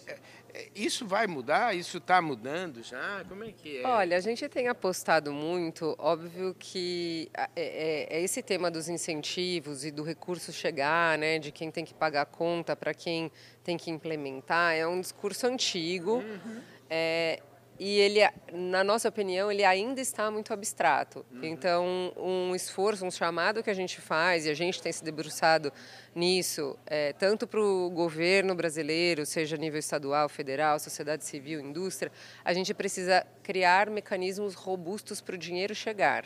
é 0.52 0.68
isso 0.74 1.06
vai 1.06 1.28
mudar? 1.28 1.76
Isso 1.76 2.00
está 2.00 2.20
mudando 2.20 2.82
já? 2.82 3.24
Como 3.30 3.44
é 3.44 3.52
que 3.52 3.78
é? 3.78 3.88
Olha, 3.88 4.18
a 4.18 4.20
gente 4.20 4.50
tem 4.50 4.68
apostado 4.68 5.32
muito, 5.32 5.96
óbvio 6.00 6.56
que 6.58 7.30
é, 7.38 7.50
é, 7.56 8.18
é 8.18 8.22
esse 8.24 8.42
tema 8.42 8.72
dos 8.72 8.90
incentivos 8.90 9.86
e 9.86 9.92
do 9.92 10.02
recurso 10.02 10.52
chegar, 10.52 11.20
né, 11.20 11.38
de 11.38 11.52
quem 11.52 11.70
tem 11.70 11.86
que 11.86 11.94
pagar 11.94 12.24
a 12.24 12.26
conta 12.26 12.76
para 12.76 12.92
quem 12.92 13.32
tem 13.64 13.78
que 13.78 13.92
implementar, 13.92 14.74
é 14.74 14.88
um 14.88 15.00
discurso 15.00 15.46
antigo. 15.46 16.16
Uhum. 16.16 16.62
É, 16.90 17.44
e 17.80 17.98
ele, 17.98 18.20
na 18.52 18.84
nossa 18.84 19.08
opinião, 19.08 19.50
ele 19.50 19.64
ainda 19.64 20.02
está 20.02 20.30
muito 20.30 20.54
abstrato. 20.54 21.26
Uhum. 21.32 21.44
Então, 21.44 22.14
um 22.18 22.54
esforço, 22.54 23.06
um 23.06 23.12
chamado 23.12 23.64
que 23.64 23.70
a 23.70 23.74
gente 23.74 24.02
faz, 24.02 24.46
e 24.46 24.50
a 24.50 24.54
gente 24.54 24.82
tem 24.82 24.92
se 24.92 25.02
debruçado 25.02 25.72
nisso, 26.14 26.78
é, 26.86 27.14
tanto 27.14 27.48
para 27.48 27.62
o 27.62 27.90
governo 27.90 28.54
brasileiro, 28.54 29.26
seja 29.26 29.56
nível 29.56 29.80
estadual, 29.80 30.28
federal, 30.28 30.78
sociedade 30.78 31.24
civil, 31.24 31.62
indústria, 31.62 32.12
a 32.44 32.54
gente 32.54 32.74
precisa 32.74 33.26
criar 33.42 33.90
mecanismos 33.90 34.56
robustos 34.56 35.22
para 35.22 35.36
o 35.36 35.38
dinheiro 35.38 35.74
chegar. 35.74 36.26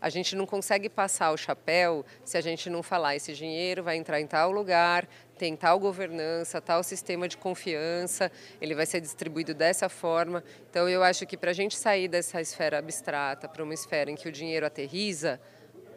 A 0.00 0.08
gente 0.08 0.36
não 0.36 0.46
consegue 0.46 0.88
passar 0.88 1.32
o 1.32 1.36
chapéu 1.36 2.04
se 2.24 2.36
a 2.36 2.40
gente 2.40 2.70
não 2.70 2.82
falar 2.82 3.16
esse 3.16 3.32
dinheiro 3.32 3.82
vai 3.82 3.96
entrar 3.96 4.20
em 4.20 4.26
tal 4.26 4.50
lugar, 4.50 5.08
tem 5.36 5.56
tal 5.56 5.78
governança, 5.78 6.60
tal 6.60 6.82
sistema 6.82 7.28
de 7.28 7.36
confiança, 7.36 8.30
ele 8.60 8.74
vai 8.74 8.86
ser 8.86 9.00
distribuído 9.00 9.54
dessa 9.54 9.88
forma. 9.88 10.42
Então, 10.70 10.88
eu 10.88 11.02
acho 11.02 11.26
que 11.26 11.36
para 11.36 11.50
a 11.50 11.54
gente 11.54 11.76
sair 11.76 12.08
dessa 12.08 12.40
esfera 12.40 12.78
abstrata 12.78 13.48
para 13.48 13.62
uma 13.62 13.74
esfera 13.74 14.10
em 14.10 14.14
que 14.14 14.28
o 14.28 14.32
dinheiro 14.32 14.66
aterriza, 14.66 15.40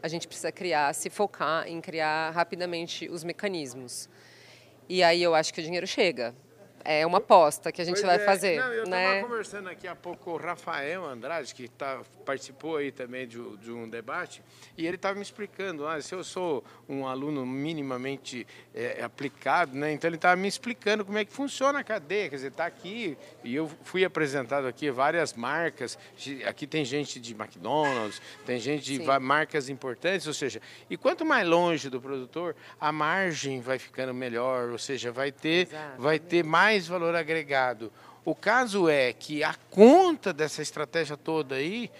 a 0.01 0.07
gente 0.07 0.27
precisa 0.27 0.51
criar, 0.51 0.93
se 0.93 1.09
focar 1.09 1.67
em 1.67 1.79
criar 1.79 2.31
rapidamente 2.31 3.07
os 3.09 3.23
mecanismos. 3.23 4.09
E 4.89 5.03
aí 5.03 5.21
eu 5.21 5.35
acho 5.35 5.53
que 5.53 5.61
o 5.61 5.63
dinheiro 5.63 5.85
chega 5.87 6.33
é 6.83 7.05
uma 7.05 7.17
aposta 7.17 7.71
que 7.71 7.81
a 7.81 7.85
gente 7.85 8.01
pois 8.01 8.05
vai 8.05 8.15
é. 8.15 8.25
fazer. 8.25 8.59
Não, 8.59 8.73
eu 8.73 8.87
né? 8.87 9.05
estava 9.05 9.27
conversando 9.27 9.69
aqui 9.69 9.87
há 9.87 9.95
pouco 9.95 10.23
com 10.23 10.31
o 10.31 10.37
Rafael 10.37 11.05
Andrade, 11.05 11.53
que 11.53 11.67
tá, 11.67 12.01
participou 12.25 12.77
aí 12.77 12.91
também 12.91 13.27
de, 13.27 13.39
de 13.57 13.71
um 13.71 13.89
debate, 13.89 14.43
e 14.77 14.85
ele 14.85 14.95
estava 14.95 15.15
me 15.15 15.21
explicando, 15.21 15.87
ah, 15.87 16.01
se 16.01 16.13
eu 16.13 16.23
sou 16.23 16.63
um 16.87 17.07
aluno 17.07 17.45
minimamente 17.45 18.45
é, 18.73 19.03
aplicado, 19.03 19.75
né, 19.75 19.91
então 19.91 20.07
ele 20.07 20.15
estava 20.15 20.35
me 20.35 20.47
explicando 20.47 21.03
como 21.03 21.17
é 21.17 21.25
que 21.25 21.33
funciona 21.33 21.79
a 21.79 21.83
cadeia, 21.83 22.29
quer 22.29 22.35
dizer, 22.35 22.47
está 22.49 22.65
aqui, 22.65 23.17
e 23.43 23.55
eu 23.55 23.69
fui 23.83 24.05
apresentado 24.05 24.67
aqui 24.67 24.89
várias 24.91 25.33
marcas, 25.33 25.97
aqui 26.45 26.67
tem 26.67 26.85
gente 26.85 27.19
de 27.19 27.33
McDonald's, 27.33 28.21
tem 28.45 28.59
gente 28.59 28.83
de 28.83 28.97
Sim. 28.97 29.19
marcas 29.19 29.69
importantes, 29.69 30.27
ou 30.27 30.33
seja, 30.33 30.61
e 30.89 30.95
quanto 30.97 31.25
mais 31.25 31.47
longe 31.47 31.89
do 31.89 31.99
produtor, 31.99 32.55
a 32.79 32.91
margem 32.91 33.59
vai 33.61 33.79
ficando 33.79 34.13
melhor, 34.13 34.69
ou 34.69 34.77
seja, 34.77 35.11
vai 35.11 35.31
ter, 35.31 35.67
vai 35.97 36.19
ter 36.19 36.43
mais 36.43 36.70
mais 36.71 36.87
valor 36.87 37.13
agregado. 37.15 37.91
O 38.23 38.33
caso 38.33 38.87
é 38.87 39.11
que 39.11 39.43
a 39.43 39.53
conta 39.69 40.31
dessa 40.31 40.61
estratégia 40.61 41.17
toda 41.17 41.55
aí 41.55 41.91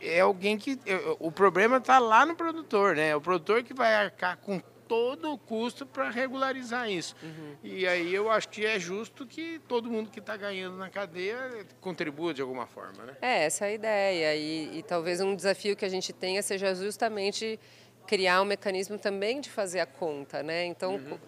é 0.00 0.20
alguém 0.20 0.58
que. 0.58 0.78
O 1.20 1.30
problema 1.30 1.76
está 1.76 1.98
lá 2.00 2.26
no 2.26 2.34
produtor, 2.34 2.96
né? 2.96 3.10
É 3.10 3.16
o 3.16 3.20
produtor 3.20 3.62
que 3.62 3.72
vai 3.72 3.94
arcar 3.94 4.38
com 4.38 4.60
todo 4.88 5.32
o 5.32 5.38
custo 5.38 5.86
para 5.86 6.10
regularizar 6.10 6.90
isso. 6.90 7.14
Uhum. 7.22 7.56
E 7.62 7.86
aí 7.86 8.12
eu 8.12 8.28
acho 8.28 8.48
que 8.48 8.66
é 8.66 8.78
justo 8.80 9.24
que 9.24 9.60
todo 9.68 9.88
mundo 9.88 10.10
que 10.10 10.18
está 10.18 10.36
ganhando 10.36 10.76
na 10.76 10.90
cadeia 10.90 11.64
contribua 11.80 12.34
de 12.34 12.42
alguma 12.42 12.66
forma, 12.66 13.04
né? 13.04 13.16
É, 13.22 13.44
essa 13.44 13.66
é 13.66 13.68
a 13.68 13.72
ideia. 13.72 14.34
E, 14.34 14.78
e 14.78 14.82
talvez 14.82 15.20
um 15.20 15.36
desafio 15.36 15.76
que 15.76 15.84
a 15.84 15.88
gente 15.88 16.12
tenha 16.12 16.42
seja 16.42 16.74
justamente 16.74 17.60
criar 18.06 18.42
um 18.42 18.46
mecanismo 18.46 18.98
também 18.98 19.40
de 19.40 19.48
fazer 19.48 19.78
a 19.78 19.86
conta, 19.86 20.42
né? 20.42 20.64
Então, 20.64 20.96
uhum 20.96 21.18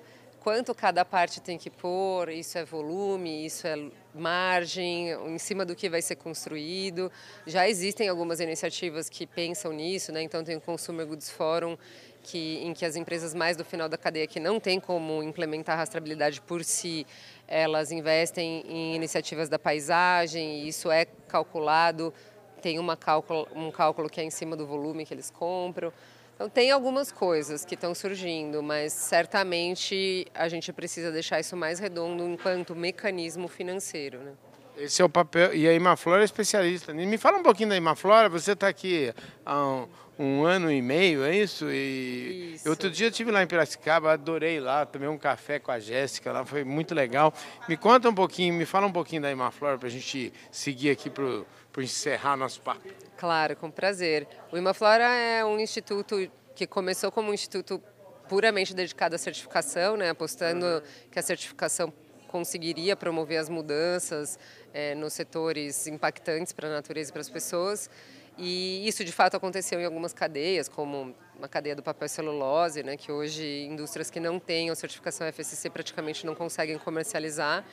quanto 0.45 0.75
cada 0.75 1.07
parte 1.07 1.41
tem 1.41 1.57
que 1.57 1.71
pôr, 1.71 2.29
isso 2.29 2.59
é 2.59 2.65
volume, 2.67 3.47
isso 3.47 3.67
é 3.67 3.77
margem, 4.15 5.09
em 5.11 5.39
cima 5.39 5.65
do 5.65 5.75
que 5.75 5.89
vai 5.89 6.03
ser 6.03 6.17
construído. 6.17 7.11
Já 7.47 7.67
existem 7.67 8.11
algumas 8.11 8.41
iniciativas 8.41 9.09
que 9.09 9.27
pensam 9.27 9.73
nisso, 9.73 10.13
né? 10.13 10.23
então 10.23 10.45
tem 10.45 10.55
o 10.55 10.61
Consumer 10.61 11.07
Goods 11.07 11.31
Forum, 11.31 11.79
que, 12.23 12.59
em 12.63 12.75
que 12.75 12.85
as 12.85 12.95
empresas 12.95 13.35
mais 13.35 13.57
do 13.57 13.65
final 13.65 13.89
da 13.89 13.97
cadeia 13.97 14.27
que 14.27 14.39
não 14.39 14.61
tem 14.61 14.79
como 14.79 15.23
implementar 15.23 15.77
a 15.77 15.79
rastreabilidade 15.79 16.43
por 16.43 16.63
si, 16.63 17.07
elas 17.49 17.91
investem 17.91 18.65
em 18.69 18.95
iniciativas 18.95 19.49
da 19.49 19.59
paisagem, 19.59 20.61
e 20.61 20.69
isso 20.69 20.91
é 20.91 21.07
calculado, 21.27 22.13
tem 22.61 22.79
uma 22.79 22.99
cálculo, 22.99 23.49
um 23.55 23.71
cálculo 23.71 24.11
que 24.11 24.21
é 24.21 24.25
em 24.25 24.31
cima 24.31 24.55
do 24.55 24.67
volume 24.67 25.07
que 25.07 25.15
eles 25.15 25.31
compram. 25.31 25.91
Então, 26.35 26.49
tem 26.49 26.71
algumas 26.71 27.13
coisas 27.13 27.65
que 27.65 27.75
estão 27.75 27.95
surgindo, 27.95 28.63
mas 28.63 28.93
certamente 28.93 30.27
a 30.35 30.49
gente 30.49 30.73
precisa 30.73 31.13
deixar 31.13 31.39
isso 31.39 31.57
mais 31.57 31.79
redondo 31.79 32.25
enquanto 32.25 32.75
mecanismo 32.75 33.47
financeiro. 33.47 34.19
Né? 34.19 34.33
Esse 34.77 35.01
é 35.01 35.05
o 35.05 35.09
papel. 35.09 35.55
E 35.55 35.69
a 35.69 35.73
Imaflora 35.73 36.23
é 36.23 36.25
especialista. 36.25 36.93
Me 36.93 37.17
fala 37.19 37.39
um 37.39 37.43
pouquinho 37.43 37.69
da 37.69 37.77
Imaflora. 37.77 38.29
Você 38.29 38.53
está 38.53 38.67
aqui 38.67 39.15
há 39.47 39.65
um, 39.65 39.89
um, 40.19 40.45
ano 40.45 40.73
e 40.73 40.83
meio, 40.83 41.25
é 41.25 41.37
isso? 41.37 41.71
E 41.71 42.55
isso. 42.57 42.69
outro 42.69 42.91
dia 42.91 43.07
eu 43.07 43.11
estive 43.11 43.31
lá 43.31 43.41
em 43.41 43.47
Piracicaba, 43.47 44.13
adorei 44.13 44.59
lá, 44.59 44.85
tomei 44.85 45.09
um 45.09 45.19
café 45.19 45.61
com 45.61 45.71
a 45.71 45.79
Jéssica 45.79 46.33
lá, 46.33 46.45
foi 46.45 46.65
muito 46.65 46.95
legal. 46.95 47.33
Me 47.69 47.77
conta 47.77 48.09
um 48.09 48.15
pouquinho, 48.15 48.53
me 48.55 48.67
fala 48.67 48.89
um 48.89 48.93
pouquinho 48.93 49.23
da 49.23 49.31
Imaflora 49.31 49.79
para 49.79 49.87
a 49.87 49.91
gente 49.91 50.33
seguir 50.51 50.91
aqui 50.91 51.09
para 51.09 51.25
encerrar 51.83 52.37
nosso 52.37 52.61
papo. 52.61 52.89
Claro, 53.17 53.57
com 53.57 53.71
prazer. 53.71 54.27
O 54.53 54.57
Imaflora 54.57 55.05
é 55.05 55.45
um 55.45 55.59
instituto 55.59 56.31
que 56.55 56.67
começou 56.67 57.11
como 57.11 57.31
um 57.31 57.35
instituto 57.35 57.83
puramente 58.29 58.75
dedicado 58.75 59.15
à 59.15 59.19
certificação, 59.19 59.97
né, 59.97 60.11
apostando 60.11 60.65
uhum. 60.65 60.83
que 61.11 61.19
a 61.19 61.23
certificação 61.23 61.93
conseguiria 62.29 62.97
promover 62.97 63.39
as 63.39 63.49
mudanças 63.49 64.39
é, 64.73 64.95
nos 64.95 65.13
setores 65.13 65.87
impactantes 65.87 66.53
para 66.53 66.69
a 66.69 66.73
natureza 66.73 67.11
e 67.11 67.13
para 67.13 67.21
as 67.21 67.31
pessoas. 67.31 67.89
E 68.37 68.87
isso 68.89 69.05
de 69.05 69.13
fato 69.13 69.37
aconteceu 69.37 69.81
em 69.81 69.85
algumas 69.85 70.13
cadeias, 70.13 70.69
como 70.69 71.15
a 71.41 71.47
cadeia 71.47 71.77
do 71.77 71.83
papel 71.83 72.07
e 72.07 72.09
celulose, 72.09 72.83
né, 72.83 72.97
que 72.97 73.13
hoje 73.13 73.67
indústrias 73.71 74.11
que 74.11 74.19
não 74.19 74.41
têm 74.41 74.71
a 74.71 74.75
certificação 74.75 75.31
FSC 75.33 75.71
praticamente 75.71 76.27
não 76.27 76.35
conseguem 76.35 76.77
comercializar. 76.79 77.65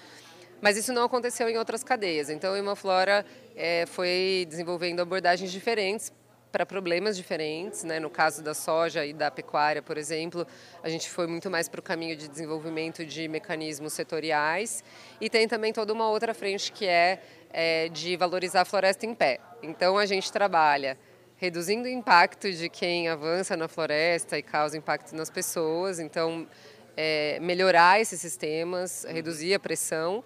Mas 0.62 0.78
isso 0.78 0.94
não 0.94 1.04
aconteceu 1.04 1.50
em 1.50 1.58
outras 1.58 1.84
cadeias. 1.84 2.30
Então, 2.30 2.54
a 2.54 2.60
Imaflora 2.60 3.26
é, 3.56 3.86
foi 3.88 4.46
desenvolvendo 4.48 5.00
abordagens 5.00 5.52
diferentes 5.52 6.14
para 6.52 6.66
problemas 6.66 7.18
diferentes. 7.18 7.84
Né? 7.84 8.00
No 8.00 8.10
caso 8.10 8.44
da 8.44 8.54
soja 8.54 9.04
e 9.04 9.12
da 9.12 9.32
pecuária, 9.32 9.82
por 9.82 9.98
exemplo, 9.98 10.46
a 10.84 10.90
gente 10.90 11.10
foi 11.10 11.26
muito 11.26 11.50
mais 11.50 11.68
para 11.68 11.80
o 11.80 11.84
caminho 11.84 12.16
de 12.16 12.28
desenvolvimento 12.28 13.04
de 13.04 13.28
mecanismos 13.28 13.94
setoriais. 13.94 14.84
E 15.20 15.30
tem 15.30 15.48
também 15.48 15.74
toda 15.74 15.92
uma 15.92 16.08
outra 16.10 16.34
frente 16.34 16.72
que 16.72 16.86
é, 16.86 17.20
é 17.52 17.90
de 17.90 18.16
valorizar 18.16 18.62
a 18.62 18.66
floresta 18.66 19.06
em 19.06 19.16
pé. 19.16 19.40
Então, 19.64 19.98
a 19.98 20.06
gente 20.06 20.32
trabalha 20.32 20.98
reduzindo 21.38 21.86
o 21.86 21.92
impacto 21.92 22.52
de 22.52 22.70
quem 22.70 23.10
avança 23.10 23.58
na 23.58 23.68
floresta 23.68 24.38
e 24.38 24.44
causa 24.44 24.78
impacto 24.78 25.16
nas 25.16 25.28
pessoas. 25.28 26.00
Então, 26.00 26.48
é, 26.96 27.40
melhorar 27.40 28.00
esses 28.00 28.22
sistemas, 28.22 29.06
reduzir 29.10 29.56
a 29.56 29.60
pressão 29.60 30.24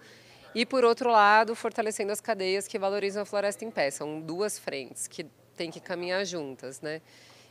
e, 0.56 0.66
por 0.66 0.86
outro 0.86 1.12
lado, 1.12 1.54
fortalecendo 1.54 2.14
as 2.14 2.22
cadeias 2.22 2.66
que 2.66 2.80
valorizam 2.80 3.22
a 3.24 3.26
floresta 3.26 3.66
em 3.66 3.70
pé. 3.70 3.92
São 3.92 4.22
duas 4.22 4.58
frentes 4.58 5.06
que 5.06 5.26
têm 5.58 5.70
que 5.70 5.82
caminhar 5.82 6.26
juntas, 6.26 6.80
né? 6.80 7.02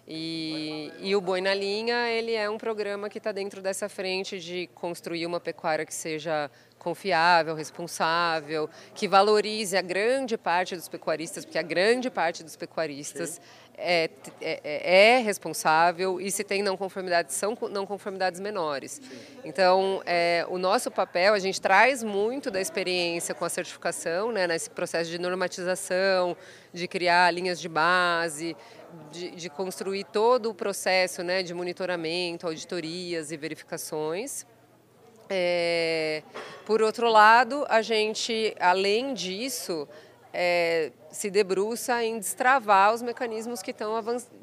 E, 0.06 0.92
e, 1.00 1.16
o 1.16 1.20
Boi 1.20 1.40
na 1.40 1.54
Linha, 1.54 2.10
ele 2.10 2.34
é 2.34 2.48
um 2.48 2.58
programa 2.58 3.08
que 3.08 3.16
está 3.16 3.32
dentro 3.32 3.62
dessa 3.62 3.88
frente 3.88 4.38
de 4.38 4.66
construir 4.74 5.24
uma 5.24 5.40
pecuária 5.40 5.86
que 5.86 5.94
seja 5.94 6.50
confiável, 6.78 7.54
responsável, 7.54 8.68
que 8.94 9.08
valorize 9.08 9.74
a 9.74 9.80
grande 9.80 10.36
parte 10.36 10.76
dos 10.76 10.88
pecuaristas, 10.88 11.46
porque 11.46 11.58
a 11.58 11.62
grande 11.62 12.10
parte 12.10 12.44
dos 12.44 12.54
pecuaristas 12.54 13.38
é, 13.38 13.40
é, 13.76 14.08
é, 14.40 15.16
é, 15.16 15.18
responsável 15.18 16.20
e 16.20 16.30
se 16.30 16.44
tem 16.44 16.62
não 16.62 16.76
conformidades, 16.76 17.34
são 17.34 17.56
não 17.70 17.86
conformidades 17.86 18.40
menores. 18.40 19.00
Então, 19.44 20.02
é, 20.06 20.46
o 20.48 20.58
nosso 20.58 20.90
papel, 20.90 21.34
a 21.34 21.38
gente 21.38 21.60
traz 21.60 22.02
muito 22.02 22.50
da 22.50 22.60
experiência 22.60 23.34
com 23.34 23.44
a 23.44 23.48
certificação, 23.48 24.30
né, 24.32 24.46
nesse 24.46 24.70
processo 24.70 25.10
de 25.10 25.18
normatização, 25.18 26.36
de 26.72 26.86
criar 26.86 27.30
linhas 27.32 27.60
de 27.60 27.68
base, 27.68 28.56
de, 29.10 29.30
de 29.32 29.50
construir 29.50 30.04
todo 30.04 30.50
o 30.50 30.54
processo 30.54 31.22
né, 31.22 31.42
de 31.42 31.52
monitoramento, 31.52 32.46
auditorias 32.46 33.32
e 33.32 33.36
verificações. 33.36 34.46
É, 35.28 36.22
por 36.64 36.82
outro 36.82 37.08
lado, 37.08 37.64
a 37.68 37.82
gente, 37.82 38.54
além 38.60 39.14
disso, 39.14 39.88
é, 40.36 40.90
se 41.12 41.30
debruça 41.30 42.02
em 42.02 42.18
destravar 42.18 42.92
os 42.92 43.00
mecanismos 43.00 43.62
que 43.62 43.70
estão 43.70 43.94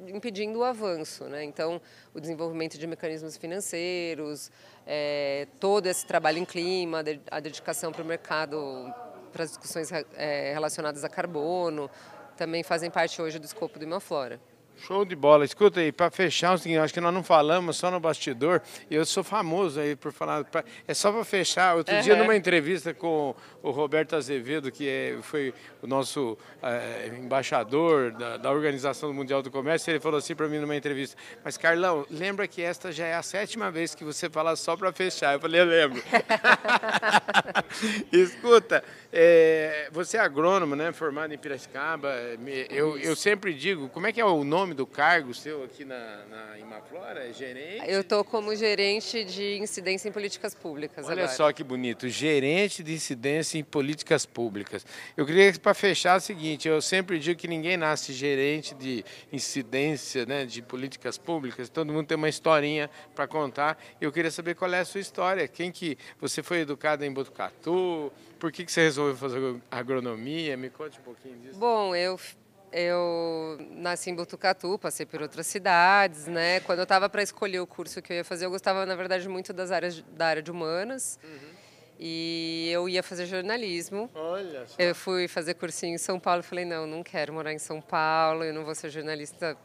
impedindo 0.08 0.60
o 0.60 0.64
avanço. 0.64 1.26
Né? 1.26 1.44
Então, 1.44 1.82
o 2.14 2.20
desenvolvimento 2.22 2.78
de 2.78 2.88
mecanismos 2.88 3.36
financeiros, 3.36 4.50
é, 4.88 5.48
todo 5.60 5.88
esse 5.88 6.06
trabalho 6.06 6.38
em 6.38 6.46
clima, 6.46 7.04
a 7.30 7.40
dedicação 7.42 7.92
para 7.92 8.02
o 8.02 8.06
mercado, 8.06 8.58
para 9.34 9.44
as 9.44 9.50
discussões 9.50 9.92
é, 10.16 10.54
relacionadas 10.54 11.04
a 11.04 11.10
carbono, 11.10 11.92
também 12.38 12.64
fazem 12.64 12.90
parte 12.90 13.22
hoje 13.22 13.38
do 13.38 13.46
escopo 13.46 13.78
do 13.78 13.84
Imaflora. 13.84 14.40
Show 14.88 15.06
de 15.06 15.16
bola. 15.16 15.46
Escuta 15.46 15.80
aí, 15.80 15.92
para 15.92 16.10
fechar, 16.10 16.54
assim, 16.54 16.76
acho 16.76 16.94
que 16.94 17.00
nós 17.00 17.14
não 17.14 17.24
falamos 17.24 17.78
só 17.78 17.92
no 17.92 18.00
bastidor, 18.00 18.62
e 18.90 18.96
eu 18.96 19.06
sou 19.06 19.24
famoso 19.24 19.80
aí 19.80 19.96
por 19.96 20.12
falar. 20.12 20.44
Pra, 20.46 20.64
é 20.88 20.94
só 20.94 21.12
para 21.12 21.24
fechar. 21.24 21.76
Outro 21.76 21.94
uhum. 21.94 22.02
dia, 22.02 22.16
numa 22.16 22.36
entrevista 22.36 22.94
com 22.94 23.36
o 23.62 23.70
Roberto 23.70 24.16
Azevedo, 24.16 24.72
que 24.72 24.90
é, 24.90 25.18
foi 25.22 25.54
o 25.82 25.88
nosso 25.88 26.38
é, 26.64 27.12
embaixador 27.18 28.12
da, 28.12 28.38
da, 28.38 28.52
Organização 28.52 29.14
Mundial 29.14 29.44
do 29.44 29.52
Comércio, 29.52 29.92
ele 29.92 30.00
falou 30.00 30.18
assim 30.18 30.36
para 30.36 30.48
mim 30.48 30.58
numa 30.58 30.76
entrevista: 30.76 31.16
Mas 31.44 31.58
Carlão, 31.58 32.06
lembra 32.10 32.48
que 32.48 32.62
esta 32.62 32.92
já 32.92 33.06
é 33.06 33.14
a 33.14 33.22
sétima 33.22 33.70
vez 33.70 33.94
que 33.94 34.04
você 34.04 34.30
fala 34.30 34.56
só 34.56 34.76
para 34.76 34.92
fechar. 34.92 35.34
Eu 35.34 35.40
falei: 35.40 35.62
Eu 35.62 35.66
lembro. 35.66 36.02
Escuta, 38.12 38.84
É, 39.14 39.90
você 39.92 40.16
é 40.16 40.22
agrônomo, 40.22 40.74
né? 40.74 40.94
Formado 40.94 41.34
em 41.34 41.38
Piracicaba. 41.38 42.16
Eu, 42.70 42.98
eu 42.98 43.16
sempre 43.16 43.54
digo, 43.54 43.90
como 43.90 44.08
é 44.08 44.14
que 44.14 44.22
é 44.22 44.26
o 44.26 44.44
nome 44.46 44.74
do 44.74 44.88
cargo 44.88 45.34
seu 45.34 45.64
aqui 45.64 45.84
na, 45.84 46.24
na 46.30 46.58
Imaflora? 46.58 47.28
É 47.28 47.34
gerente? 47.34 47.84
Eu 47.90 48.02
estou 48.02 48.24
como 48.24 48.56
gerente 48.56 49.26
de 49.26 49.58
incidência 49.58 50.08
em 50.08 50.12
políticas 50.14 50.56
públicas 50.56 51.06
Olha 51.06 51.24
agora. 51.24 51.28
só 51.36 51.52
que 51.52 51.62
bonito, 51.64 52.08
gerente 52.08 52.82
de 52.82 52.94
incidência 52.94 53.58
em 53.58 53.64
políticas 53.64 54.26
públicas. 54.26 54.86
Eu 55.18 55.26
queria, 55.26 55.52
para 55.60 55.74
fechar, 55.74 56.18
o 56.18 56.22
seguinte, 56.22 56.70
eu 56.70 56.82
sempre 56.82 57.20
digo 57.20 57.38
que 57.38 57.48
ninguém 57.48 57.76
nasce 57.76 58.14
gerente 58.14 58.74
de 58.76 59.04
incidência 59.32 60.26
né, 60.26 60.46
de 60.46 60.62
políticas 60.62 61.18
públicas, 61.18 61.68
todo 61.68 61.92
mundo 61.92 62.08
tem 62.08 62.16
uma 62.16 62.30
historinha 62.30 62.90
para 63.14 63.28
contar. 63.28 63.78
Eu 64.00 64.12
queria 64.12 64.32
saber 64.32 64.56
qual 64.56 64.72
é 64.74 64.80
a 64.80 64.86
sua 64.86 65.02
história, 65.02 65.48
quem 65.50 65.70
que 65.70 65.98
você 66.20 66.42
foi 66.42 66.60
educado 66.60 67.04
em 67.04 67.12
Botucatu, 67.12 68.12
por 68.42 68.52
que, 68.52 68.66
que 68.66 68.72
você 68.72 68.82
resolveu 68.82 69.16
fazer 69.16 69.62
agronomia? 69.70 70.58
Me 70.58 70.72
conte 70.72 71.00
um 71.00 71.04
pouquinho 71.04 71.38
disso. 71.38 71.60
Bom, 71.60 71.96
eu 71.96 72.20
eu 72.74 73.60
nasci 73.76 74.10
em 74.10 74.16
Botucatu, 74.16 74.80
passei 74.80 75.06
por 75.06 75.22
outras 75.22 75.46
cidades, 75.46 76.26
né? 76.26 76.60
Quando 76.62 76.80
eu 76.80 76.84
estava 76.84 77.08
para 77.08 77.22
escolher 77.22 77.60
o 77.60 77.68
curso 77.68 78.02
que 78.02 78.12
eu 78.12 78.18
ia 78.18 78.24
fazer, 78.24 78.46
eu 78.46 78.50
gostava, 78.50 78.84
na 78.86 78.96
verdade, 78.96 79.30
muito 79.30 79.54
das 79.54 79.72
áreas 79.72 80.02
da 80.14 80.26
área 80.26 80.42
de 80.42 80.50
humanas. 80.50 81.20
Uhum. 81.24 81.52
E 82.00 82.70
eu 82.72 82.90
ia 82.90 83.04
fazer 83.04 83.28
jornalismo. 83.28 84.10
Olha 84.16 84.66
só. 84.66 84.76
Eu 84.80 84.96
fui 84.96 85.28
fazer 85.28 85.54
cursinho 85.54 85.94
em 85.94 86.00
São 86.00 86.20
Paulo, 86.20 86.42
falei, 86.42 86.66
não, 86.66 86.88
não 86.88 87.04
quero 87.04 87.32
morar 87.32 87.54
em 87.54 87.60
São 87.60 87.80
Paulo, 87.80 88.44
eu 88.44 88.54
não 88.54 88.66
vou 88.66 88.74
ser 88.74 88.90
jornalista 88.90 89.56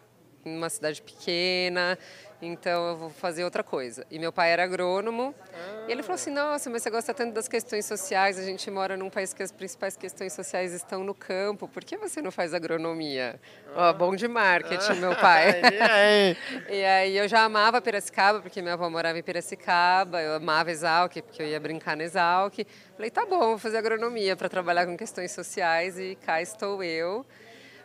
em 0.44 0.54
uma 0.54 0.68
cidade 0.68 1.00
pequena 1.00 1.96
então 2.40 2.88
eu 2.88 2.96
vou 2.96 3.10
fazer 3.10 3.44
outra 3.44 3.62
coisa. 3.62 4.06
E 4.10 4.18
meu 4.18 4.32
pai 4.32 4.50
era 4.50 4.64
agrônomo, 4.64 5.34
ah. 5.52 5.75
E 5.88 5.92
ele 5.92 6.02
falou 6.02 6.16
assim: 6.16 6.30
Nossa, 6.30 6.68
mas 6.68 6.82
você 6.82 6.90
gosta 6.90 7.14
tanto 7.14 7.32
das 7.32 7.46
questões 7.46 7.84
sociais, 7.86 8.38
a 8.38 8.42
gente 8.42 8.70
mora 8.70 8.96
num 8.96 9.08
país 9.08 9.32
que 9.32 9.42
as 9.42 9.52
principais 9.52 9.96
questões 9.96 10.32
sociais 10.32 10.72
estão 10.72 11.04
no 11.04 11.14
campo, 11.14 11.68
por 11.68 11.84
que 11.84 11.96
você 11.96 12.20
não 12.20 12.30
faz 12.30 12.52
agronomia? 12.52 13.40
Ó, 13.74 13.90
oh, 13.90 13.94
bom 13.94 14.16
de 14.16 14.26
marketing, 14.26 14.94
meu 15.00 15.14
pai. 15.14 15.60
e 16.68 16.84
aí 16.84 17.16
eu 17.16 17.28
já 17.28 17.44
amava 17.44 17.80
Piracicaba, 17.80 18.40
porque 18.40 18.60
minha 18.60 18.74
avó 18.74 18.90
morava 18.90 19.18
em 19.18 19.22
Piracicaba, 19.22 20.20
eu 20.20 20.34
amava 20.34 20.70
Exalc, 20.70 21.22
porque 21.22 21.42
eu 21.42 21.46
ia 21.46 21.60
brincar 21.60 21.96
na 21.96 22.04
Exalc. 22.04 22.66
Falei: 22.96 23.10
Tá 23.10 23.24
bom, 23.24 23.38
vou 23.38 23.58
fazer 23.58 23.78
agronomia 23.78 24.36
para 24.36 24.48
trabalhar 24.48 24.86
com 24.86 24.96
questões 24.96 25.30
sociais, 25.32 25.98
e 25.98 26.16
cá 26.26 26.42
estou 26.42 26.82
eu. 26.82 27.24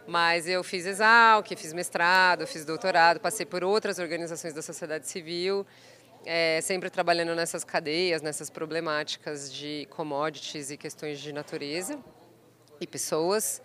Mas 0.08 0.48
eu 0.48 0.63
fiz 0.63 0.86
Exalc, 0.86 1.48
fiz 1.55 1.74
mestrado, 1.74 2.48
fiz 2.48 2.65
doutorado, 2.65 3.20
passei 3.20 3.46
por 3.46 3.63
outras 3.63 4.00
organizações 4.00 4.53
da 4.53 4.62
sociedade 4.62 5.08
civil, 5.08 5.65
é, 6.25 6.59
sempre 6.61 6.89
trabalhando 6.89 7.35
nessas 7.35 7.63
cadeias, 7.63 8.21
nessas 8.21 8.49
problemáticas 8.49 9.51
de 9.51 9.87
commodities 9.89 10.71
e 10.71 10.77
questões 10.77 11.19
de 11.19 11.33
natureza 11.33 11.99
e 12.79 12.87
pessoas. 12.87 13.61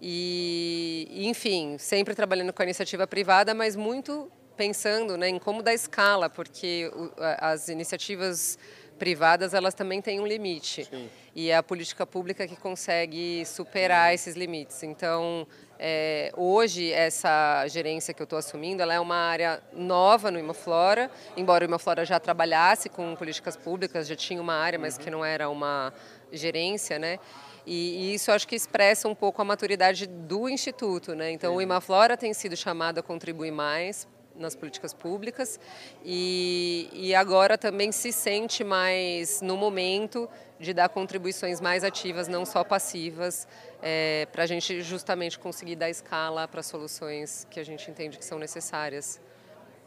E, 0.00 1.08
enfim, 1.28 1.78
sempre 1.78 2.14
trabalhando 2.14 2.52
com 2.52 2.62
a 2.62 2.64
iniciativa 2.64 3.06
privada, 3.06 3.54
mas 3.54 3.74
muito 3.74 4.30
pensando 4.56 5.16
né, 5.16 5.28
em 5.28 5.38
como 5.38 5.62
dar 5.62 5.74
escala, 5.74 6.28
porque 6.30 6.90
as 7.38 7.68
iniciativas 7.68 8.58
privadas 8.96 9.54
elas 9.54 9.74
também 9.74 10.00
têm 10.00 10.20
um 10.20 10.26
limite. 10.26 10.84
Sim. 10.84 11.08
E 11.34 11.50
é 11.50 11.56
a 11.56 11.62
política 11.62 12.06
pública 12.06 12.46
que 12.46 12.56
consegue 12.56 13.44
superar 13.44 14.14
esses 14.14 14.34
limites. 14.34 14.82
Então, 14.82 15.46
é, 15.78 16.32
hoje, 16.36 16.90
essa 16.90 17.66
gerência 17.68 18.14
que 18.14 18.22
eu 18.22 18.24
estou 18.24 18.38
assumindo, 18.38 18.82
ela 18.82 18.94
é 18.94 19.00
uma 19.00 19.16
área 19.16 19.62
nova 19.72 20.30
no 20.30 20.38
Imaflora, 20.38 21.10
embora 21.36 21.64
o 21.64 21.68
Imaflora 21.68 22.04
já 22.04 22.18
trabalhasse 22.18 22.88
com 22.88 23.14
políticas 23.14 23.56
públicas, 23.56 24.06
já 24.06 24.16
tinha 24.16 24.40
uma 24.40 24.54
área, 24.54 24.78
mas 24.78 24.96
que 24.96 25.10
não 25.10 25.24
era 25.24 25.48
uma 25.48 25.92
gerência, 26.32 26.98
né? 26.98 27.18
E, 27.66 28.10
e 28.10 28.14
isso 28.14 28.30
acho 28.30 28.46
que 28.46 28.54
expressa 28.54 29.08
um 29.08 29.14
pouco 29.14 29.42
a 29.42 29.44
maturidade 29.44 30.06
do 30.06 30.48
Instituto, 30.48 31.14
né? 31.14 31.30
Então, 31.30 31.56
o 31.56 31.60
Imaflora 31.60 32.16
tem 32.16 32.32
sido 32.32 32.56
chamado 32.56 32.98
a 32.98 33.02
contribuir 33.02 33.50
mais 33.50 34.06
nas 34.38 34.54
políticas 34.54 34.92
públicas 34.92 35.58
e, 36.04 36.88
e 36.92 37.14
agora 37.14 37.56
também 37.56 37.92
se 37.92 38.12
sente 38.12 38.62
mais 38.62 39.40
no 39.40 39.56
momento 39.56 40.28
de 40.58 40.72
dar 40.72 40.88
contribuições 40.88 41.60
mais 41.60 41.84
ativas, 41.84 42.28
não 42.28 42.44
só 42.46 42.64
passivas, 42.64 43.46
é, 43.82 44.26
para 44.32 44.44
a 44.44 44.46
gente 44.46 44.82
justamente 44.82 45.38
conseguir 45.38 45.76
dar 45.76 45.90
escala 45.90 46.48
para 46.48 46.62
soluções 46.62 47.46
que 47.50 47.60
a 47.60 47.64
gente 47.64 47.90
entende 47.90 48.16
que 48.18 48.24
são 48.24 48.38
necessárias 48.38 49.20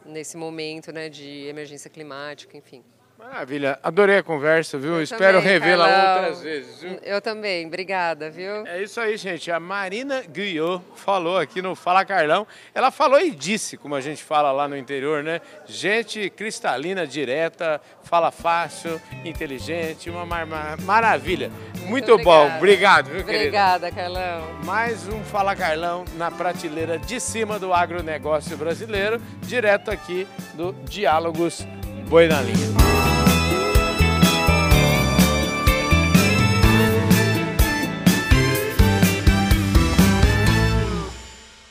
nesse 0.05 0.37
momento 0.37 0.91
né, 0.91 1.09
de 1.09 1.45
emergência 1.47 1.89
climática, 1.89 2.57
enfim. 2.57 2.83
Maravilha, 3.19 3.77
adorei 3.83 4.19
a 4.19 4.23
conversa, 4.23 4.77
viu? 4.77 4.93
Eu 4.93 5.03
Espero 5.03 5.41
revê-la 5.41 6.19
outras 6.19 6.41
vezes, 6.41 6.81
viu? 6.81 6.97
Eu 7.03 7.19
também, 7.19 7.67
obrigada, 7.67 8.29
viu? 8.29 8.65
É 8.65 8.81
isso 8.81 8.97
aí, 8.97 9.17
gente. 9.17 9.51
A 9.51 9.59
Marina 9.59 10.21
Guiot 10.21 10.81
falou 10.95 11.37
aqui 11.37 11.61
no 11.61 11.75
Fala 11.75 12.05
Carlão. 12.05 12.47
Ela 12.73 12.91
falou 12.91 13.19
e 13.19 13.31
disse, 13.31 13.75
como 13.75 13.93
a 13.93 13.99
gente 13.99 14.23
fala 14.23 14.53
lá 14.53 14.69
no 14.69 14.77
interior, 14.77 15.21
né? 15.21 15.41
Gente 15.65 16.29
cristalina, 16.29 17.05
direta, 17.05 17.81
fala 18.03 18.31
fácil, 18.31 19.01
inteligente, 19.25 20.09
uma 20.09 20.25
mar 20.25 20.47
maravilha. 20.83 21.51
Muito, 21.79 22.13
Muito 22.13 22.23
bom, 22.23 22.55
obrigado, 22.55 23.07
viu, 23.09 23.19
Obrigada, 23.19 23.91
Carlão. 23.91 24.47
Mais 24.63 25.09
um 25.09 25.21
Fala 25.25 25.53
Carlão 25.57 26.05
na 26.15 26.31
prateleira 26.31 26.97
de 26.97 27.19
cima 27.19 27.59
do 27.59 27.73
agronegócio 27.73 28.55
brasileiro, 28.55 29.21
direto 29.41 29.91
aqui 29.91 30.25
do 30.53 30.71
Diálogos 30.85 31.67
Boi 32.09 32.27
na 32.27 32.41
Linha. 32.41 33.18